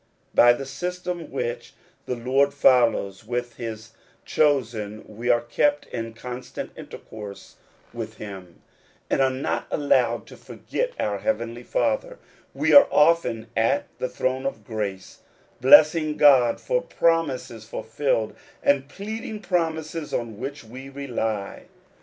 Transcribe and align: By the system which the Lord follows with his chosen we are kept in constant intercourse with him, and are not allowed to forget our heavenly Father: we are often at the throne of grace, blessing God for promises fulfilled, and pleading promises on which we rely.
By 0.33 0.53
the 0.53 0.65
system 0.65 1.29
which 1.29 1.75
the 2.07 2.15
Lord 2.15 2.55
follows 2.55 3.23
with 3.23 3.57
his 3.57 3.91
chosen 4.25 5.03
we 5.07 5.29
are 5.29 5.41
kept 5.41 5.85
in 5.93 6.15
constant 6.15 6.71
intercourse 6.75 7.57
with 7.93 8.15
him, 8.15 8.63
and 9.11 9.21
are 9.21 9.29
not 9.29 9.67
allowed 9.69 10.25
to 10.25 10.37
forget 10.37 10.93
our 10.99 11.19
heavenly 11.19 11.61
Father: 11.61 12.17
we 12.55 12.73
are 12.73 12.87
often 12.89 13.45
at 13.55 13.89
the 13.99 14.09
throne 14.09 14.47
of 14.47 14.65
grace, 14.65 15.19
blessing 15.61 16.17
God 16.17 16.59
for 16.59 16.81
promises 16.81 17.65
fulfilled, 17.69 18.35
and 18.63 18.89
pleading 18.89 19.39
promises 19.39 20.15
on 20.15 20.39
which 20.39 20.63
we 20.63 20.89
rely. 20.89 21.67